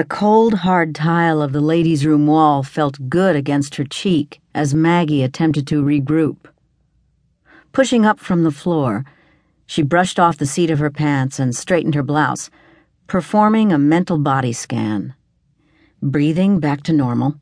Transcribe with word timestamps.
The 0.00 0.06
cold, 0.06 0.54
hard 0.54 0.94
tile 0.94 1.42
of 1.42 1.52
the 1.52 1.60
ladies' 1.60 2.06
room 2.06 2.26
wall 2.26 2.62
felt 2.62 3.10
good 3.10 3.36
against 3.36 3.74
her 3.74 3.84
cheek 3.84 4.40
as 4.54 4.74
Maggie 4.74 5.22
attempted 5.22 5.66
to 5.66 5.84
regroup. 5.84 6.46
Pushing 7.72 8.06
up 8.06 8.18
from 8.18 8.42
the 8.42 8.50
floor, 8.50 9.04
she 9.66 9.82
brushed 9.82 10.18
off 10.18 10.38
the 10.38 10.46
seat 10.46 10.70
of 10.70 10.78
her 10.78 10.88
pants 10.88 11.38
and 11.38 11.54
straightened 11.54 11.94
her 11.94 12.02
blouse, 12.02 12.48
performing 13.08 13.74
a 13.74 13.78
mental 13.78 14.16
body 14.16 14.54
scan. 14.54 15.12
Breathing 16.00 16.60
back 16.60 16.82
to 16.84 16.94
normal, 16.94 17.34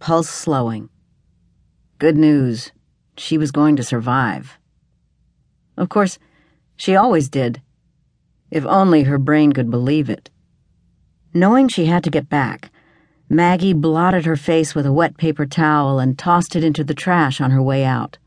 pulse 0.00 0.28
slowing. 0.28 0.88
Good 2.00 2.16
news, 2.16 2.72
she 3.16 3.38
was 3.38 3.52
going 3.52 3.76
to 3.76 3.84
survive. 3.84 4.58
Of 5.76 5.88
course, 5.88 6.18
she 6.74 6.96
always 6.96 7.28
did. 7.28 7.62
If 8.50 8.66
only 8.66 9.04
her 9.04 9.18
brain 9.18 9.52
could 9.52 9.70
believe 9.70 10.10
it. 10.10 10.30
Knowing 11.32 11.68
she 11.68 11.86
had 11.86 12.02
to 12.02 12.10
get 12.10 12.28
back, 12.28 12.70
Maggie 13.28 13.72
blotted 13.72 14.24
her 14.24 14.36
face 14.36 14.74
with 14.74 14.84
a 14.84 14.92
wet 14.92 15.16
paper 15.16 15.46
towel 15.46 16.00
and 16.00 16.18
tossed 16.18 16.56
it 16.56 16.64
into 16.64 16.82
the 16.82 16.94
trash 16.94 17.40
on 17.40 17.52
her 17.52 17.62
way 17.62 17.84
out. 17.84 18.18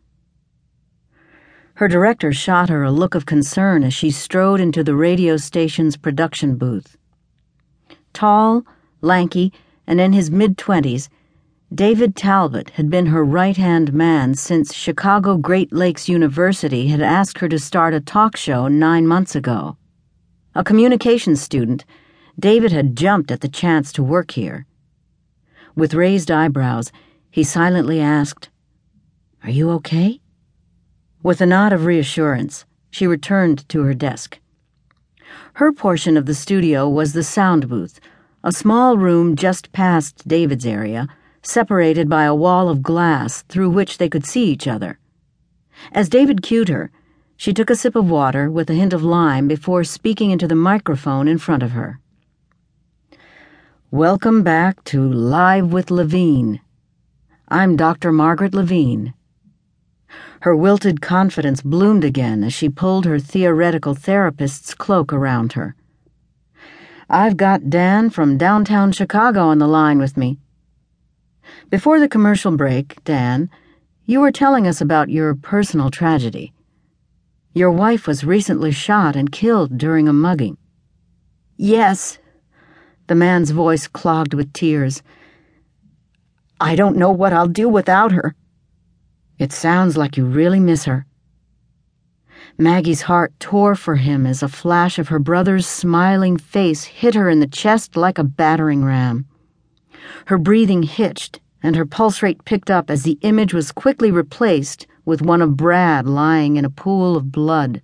Her 1.76 1.90
director 1.90 2.32
shot 2.32 2.70
her 2.70 2.84
a 2.84 2.92
look 2.92 3.14
of 3.14 3.26
concern 3.26 3.84
as 3.84 3.94
she 3.94 4.12
strode 4.12 4.62
into 4.62 4.84
the 4.84 4.96
radio 4.96 5.36
station's 5.36 5.98
production 5.98 6.56
booth. 6.56 6.96
Tall, 8.14 8.64
lanky, 9.02 9.52
and 9.86 10.00
in 10.00 10.14
his 10.14 10.32
mid 10.32 10.58
twenties, 10.58 11.10
David 11.74 12.16
Talbot 12.16 12.70
had 12.70 12.90
been 12.90 13.08
her 13.08 13.26
right 13.26 13.58
hand 13.58 13.92
man 13.92 14.36
since 14.36 14.74
Chicago 14.74 15.36
Great 15.36 15.74
Lakes 15.74 16.08
University 16.08 16.88
had 16.88 17.02
asked 17.02 17.40
her 17.40 17.50
to 17.50 17.60
start 17.60 17.94
a 17.94 18.00
talk 18.00 18.38
show 18.38 18.68
nine 18.68 19.08
months 19.08 19.36
ago. 19.36 19.76
A 20.56 20.64
communications 20.64 21.42
student, 21.42 21.84
David 22.40 22.72
had 22.72 22.96
jumped 22.96 23.32
at 23.32 23.42
the 23.42 23.48
chance 23.48 23.92
to 23.94 24.04
work 24.04 24.32
here. 24.32 24.66
With 25.76 25.94
raised 25.94 26.32
eyebrows, 26.32 26.92
he 27.30 27.44
silently 27.44 28.00
asked, 28.00 28.50
Are 29.44 29.50
you 29.50 29.70
okay? 29.72 30.20
With 31.22 31.42
a 31.42 31.46
nod 31.46 31.74
of 31.74 31.86
reassurance, 31.86 32.66
she 32.90 33.08
returned 33.08 33.68
to 33.70 33.84
her 33.84 33.94
desk. 33.94 34.40
Her 35.54 35.72
portion 35.72 36.18
of 36.18 36.26
the 36.26 36.34
studio 36.34 36.90
was 36.90 37.14
the 37.14 37.24
sound 37.24 37.70
booth, 37.70 38.00
a 38.44 38.52
small 38.52 38.98
room 38.98 39.36
just 39.36 39.72
past 39.72 40.28
David's 40.28 40.66
area, 40.66 41.08
separated 41.42 42.10
by 42.10 42.24
a 42.24 42.36
wall 42.36 42.70
of 42.70 42.84
glass 42.84 43.44
through 43.44 43.70
which 43.70 43.98
they 43.98 44.10
could 44.10 44.26
see 44.26 44.46
each 44.46 44.68
other. 44.68 45.00
As 45.92 46.10
David 46.10 46.42
cued 46.42 46.70
her, 46.70 46.92
she 47.36 47.54
took 47.54 47.70
a 47.70 47.76
sip 47.76 47.96
of 47.96 48.10
water 48.10 48.50
with 48.50 48.70
a 48.70 48.74
hint 48.74 48.94
of 48.94 49.04
lime 49.04 49.48
before 49.48 49.84
speaking 49.84 50.32
into 50.32 50.48
the 50.48 50.56
microphone 50.56 51.28
in 51.28 51.38
front 51.38 51.64
of 51.64 51.72
her. 51.72 52.00
Welcome 53.94 54.42
back 54.42 54.84
to 54.86 55.08
Live 55.08 55.72
with 55.72 55.92
Levine. 55.92 56.62
I'm 57.48 57.76
Dr. 57.76 58.12
Margaret 58.12 58.52
Levine. 58.52 59.14
Her 60.42 60.56
wilted 60.56 61.00
confidence 61.00 61.62
bloomed 61.62 62.04
again 62.04 62.44
as 62.44 62.56
she 62.56 62.70
pulled 62.70 63.06
her 63.06 63.20
theoretical 63.20 63.94
therapist's 63.94 64.74
cloak 64.74 65.14
around 65.14 65.54
her. 65.54 65.76
I've 67.08 67.38
got 67.38 67.70
Dan 67.70 68.10
from 68.10 68.36
downtown 68.40 68.94
Chicago 68.94 69.42
on 69.42 69.60
the 69.60 69.68
line 69.68 70.00
with 70.00 70.18
me. 70.18 70.40
Before 71.70 72.00
the 72.00 72.10
commercial 72.10 72.58
break, 72.58 73.04
Dan, 73.04 73.48
you 74.08 74.22
were 74.22 74.32
telling 74.32 74.66
us 74.66 74.82
about 74.82 75.10
your 75.12 75.36
personal 75.36 75.92
tragedy. 75.92 76.52
Your 77.54 77.70
wife 77.70 78.08
was 78.08 78.24
recently 78.24 78.72
shot 78.72 79.16
and 79.16 79.32
killed 79.32 79.78
during 79.78 80.08
a 80.08 80.14
mugging. 80.14 80.58
Yes. 81.58 82.18
The 83.08 83.16
man's 83.16 83.52
voice 83.52 83.88
clogged 83.88 84.34
with 84.34 84.54
tears. 84.54 85.02
I 86.60 86.76
don't 86.76 86.98
know 86.98 87.12
what 87.12 87.34
I'll 87.34 87.48
do 87.48 87.68
without 87.68 88.12
her. 88.12 88.36
It 89.38 89.52
sounds 89.52 89.98
like 89.98 90.16
you 90.16 90.26
really 90.26 90.60
miss 90.60 90.86
her. 90.86 91.06
Maggie's 92.58 93.02
heart 93.02 93.34
tore 93.40 93.76
for 93.76 93.96
him 93.96 94.26
as 94.26 94.44
a 94.44 94.48
flash 94.48 95.00
of 95.00 95.08
her 95.08 95.20
brother's 95.20 95.66
smiling 95.66 96.38
face 96.38 96.84
hit 96.84 97.16
her 97.16 97.30
in 97.30 97.40
the 97.40 97.48
chest 97.48 97.98
like 97.98 98.18
a 98.18 98.24
battering 98.24 98.86
ram. 98.86 99.26
Her 100.28 100.38
breathing 100.38 100.84
hitched 100.84 101.40
and 101.64 101.76
her 101.76 101.86
pulse 101.86 102.22
rate 102.22 102.46
picked 102.46 102.70
up 102.70 102.90
as 102.90 103.04
the 103.04 103.18
image 103.22 103.54
was 103.54 103.72
quickly 103.72 104.12
replaced 104.12 104.86
with 105.06 105.22
one 105.22 105.42
of 105.42 105.58
Brad 105.58 106.08
lying 106.08 106.58
in 106.58 106.66
a 106.66 106.70
pool 106.70 107.16
of 107.18 107.32
blood. 107.32 107.82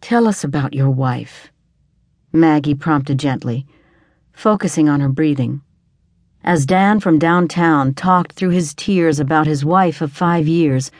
Tell 0.00 0.26
us 0.26 0.42
about 0.42 0.74
your 0.74 0.90
wife, 0.90 1.52
Maggie 2.32 2.74
prompted 2.74 3.18
gently, 3.18 3.66
focusing 4.32 4.88
on 4.88 5.00
her 5.00 5.08
breathing. 5.08 5.62
As 6.42 6.64
Dan 6.64 7.00
from 7.00 7.18
downtown 7.18 7.92
talked 7.92 8.32
through 8.32 8.50
his 8.50 8.72
tears 8.74 9.20
about 9.20 9.46
his 9.46 9.64
wife 9.64 10.00
of 10.00 10.12
five 10.12 10.48
years, 10.48 10.90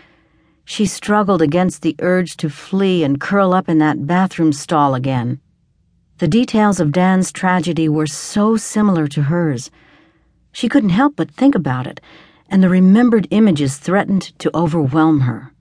she 0.64 0.86
struggled 0.86 1.42
against 1.42 1.82
the 1.82 1.96
urge 2.00 2.36
to 2.36 2.50
flee 2.50 3.02
and 3.02 3.20
curl 3.20 3.52
up 3.52 3.68
in 3.68 3.78
that 3.78 4.06
bathroom 4.06 4.52
stall 4.52 4.94
again. 4.94 5.40
The 6.18 6.28
details 6.28 6.78
of 6.78 6.92
Dan's 6.92 7.32
tragedy 7.32 7.88
were 7.88 8.06
so 8.06 8.56
similar 8.56 9.08
to 9.08 9.22
hers. 9.22 9.70
She 10.52 10.68
couldn't 10.68 10.90
help 10.90 11.16
but 11.16 11.30
think 11.30 11.54
about 11.54 11.86
it, 11.86 12.00
and 12.50 12.62
the 12.62 12.68
remembered 12.68 13.26
images 13.30 13.78
threatened 13.78 14.38
to 14.40 14.54
overwhelm 14.54 15.20
her. 15.20 15.52